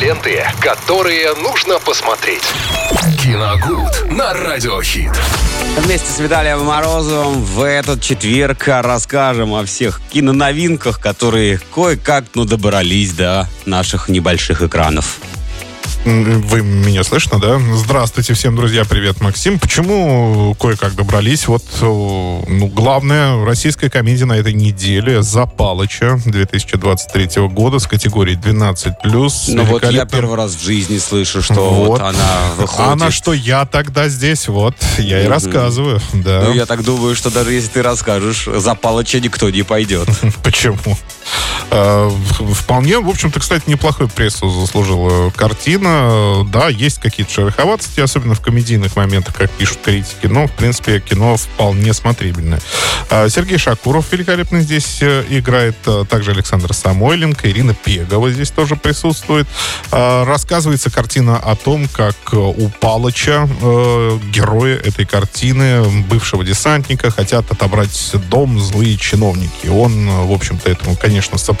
[0.00, 2.42] Ленты, которые нужно посмотреть.
[3.22, 5.10] Киногуд на Радиохит.
[5.78, 13.12] Вместе с Виталием Морозовым в этот четверг расскажем о всех киноновинках, которые кое-как, ну, добрались
[13.12, 15.18] до наших небольших экранов.
[16.06, 17.60] Вы меня слышно, да?
[17.74, 18.84] Здравствуйте всем, друзья.
[18.84, 19.58] Привет, Максим.
[19.58, 21.48] Почему кое-как добрались?
[21.48, 28.92] Вот, ну, главная российская комедия на этой неделе «Запалыча» 2023 года с категорией 12+.
[29.48, 32.92] Ну вот я первый раз в жизни слышу, что вот, вот она выходит.
[32.92, 36.42] Она что я тогда здесь, вот, я и рассказываю, да.
[36.44, 40.08] Ну, я так думаю, что даже если ты расскажешь, «Запалыча» никто не пойдет.
[40.44, 40.76] Почему?
[41.70, 42.10] А,
[42.54, 46.46] вполне, в общем-то, кстати, неплохой прессу заслужила картина.
[46.50, 50.26] Да, есть какие-то шероховатости, особенно в комедийных моментах, как пишут критики.
[50.26, 52.60] Но, в принципе, кино вполне смотрибельное.
[53.10, 55.76] А, Сергей Шакуров великолепно здесь э, играет.
[55.86, 59.46] А, также Александр Самойленко, Ирина Пегова здесь тоже присутствует.
[59.90, 67.50] Рассказывается картина о том, как э, у Палыча, э, героя этой картины, бывшего десантника, хотят
[67.50, 69.68] отобрать дом злые чиновники.
[69.68, 71.55] Он, в общем-то, этому, конечно, сопротивляется,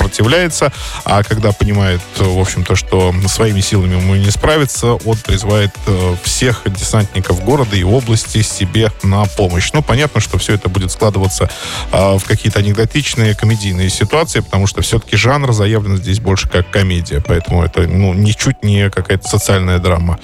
[1.04, 6.62] а когда понимает, в общем-то, что своими силами ему не справится, он призывает э, всех
[6.66, 9.70] десантников города и области себе на помощь.
[9.72, 11.48] Ну, понятно, что все это будет складываться
[11.92, 17.22] а, в какие-то анекдотичные комедийные ситуации, потому что все-таки жанр заявлен здесь больше как комедия,
[17.26, 20.18] поэтому это, ну, ничуть не какая-то социальная драма,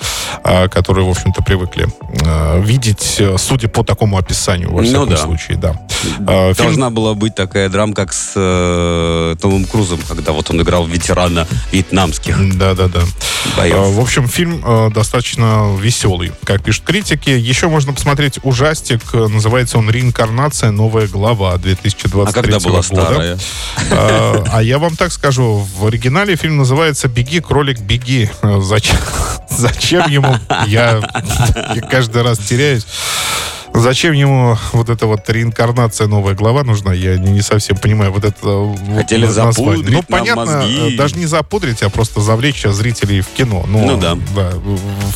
[0.45, 1.87] а, которую, в общем-то, привыкли
[2.25, 5.17] а, видеть, судя по такому описанию, во всяком ну, да.
[5.17, 5.75] случае, да.
[6.21, 6.95] Должна Фильм...
[6.95, 12.59] была быть такая драма, как с э, Томом Крузом, когда вот он играл ветерана вьетнамских.
[12.59, 13.03] Да-да-да.
[13.57, 17.31] В общем, фильм э, достаточно веселый, как пишут критики.
[17.31, 19.01] Еще можно посмотреть ужастик.
[19.13, 20.71] Называется он «Реинкарнация.
[20.71, 22.83] Новая глава» 2023 а когда была года.
[22.83, 23.39] старая?
[23.91, 25.67] А, а я вам так скажу.
[25.77, 28.31] В оригинале фильм называется «Беги, кролик, беги».
[28.61, 28.97] Зачем,
[29.51, 30.37] зачем ему?
[30.67, 31.03] Я,
[31.75, 32.87] я каждый раз теряюсь.
[33.75, 36.93] Зачем ему вот эта вот реинкарнация, новая глава нужна?
[36.93, 40.95] Я не совсем понимаю вот это э, Хотели вот, запудрить Ну, понятно, мозги.
[40.95, 43.65] Э, даже не запудрить, а просто завлечь зрителей в кино.
[43.67, 44.17] Но, ну да.
[44.37, 44.53] да.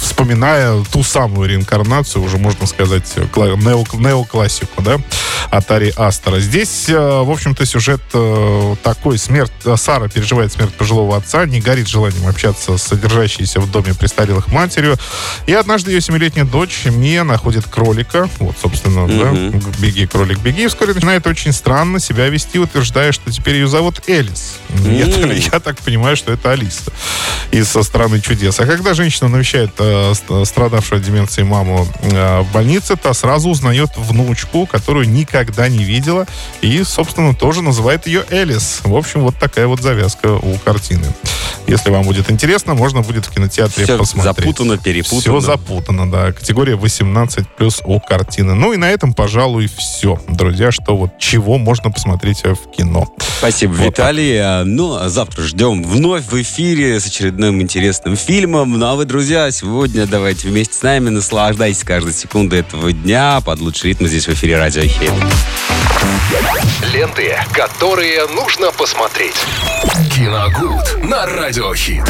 [0.00, 4.99] Вспоминая ту самую реинкарнацию, уже можно сказать, нео, неоклассику, да,
[5.50, 6.41] Атари Астера.
[6.41, 8.00] Здесь, э, в общем-то, сюжет
[8.83, 9.19] такой.
[9.19, 14.49] Смерть, Сара переживает смерть пожилого отца, не горит желанием общаться с содержащейся в доме престарелых
[14.49, 14.97] матерью.
[15.47, 19.61] И однажды ее семилетняя дочь Мия находит кролика, вот, собственно, mm-hmm.
[19.61, 20.65] да, «Беги, кролик, беги».
[20.65, 24.57] И вскоре начинает очень странно себя вести, утверждая, что теперь ее зовут Элис.
[24.69, 25.37] Mm-hmm.
[25.37, 26.93] Я, я так понимаю, что это Алиса
[27.51, 28.61] из «Со страны чудес».
[28.61, 30.12] А когда женщина навещает э,
[30.45, 36.27] страдавшую от деменции маму э, в больнице, та сразу узнает внучку, которую никогда не видела,
[36.61, 38.81] и, собственно, тоже называет ее Элис.
[38.84, 41.07] В общем, вот такая вот завязка у картины.
[41.66, 44.37] Если вам будет интересно, можно будет в кинотеатре Все посмотреть.
[44.37, 45.21] запутано, перепутано.
[45.21, 46.32] Все запутано, да.
[46.32, 48.54] Категория 18 плюс у картины.
[48.54, 50.21] Ну и на этом, пожалуй, все.
[50.28, 53.09] Друзья, что вот чего можно посмотреть в кино.
[53.38, 54.38] Спасибо, вот Виталий.
[54.38, 54.66] Так.
[54.66, 58.78] Ну, а завтра ждем вновь в эфире с очередным интересным фильмом.
[58.78, 63.60] Ну а вы, друзья, сегодня давайте вместе с нами наслаждайтесь каждой секундой этого дня под
[63.60, 65.10] лучший ритм здесь в эфире Радио Хит.
[66.93, 69.34] Ленты, которые нужно посмотреть.
[70.15, 72.06] Киногуд на Радиохит.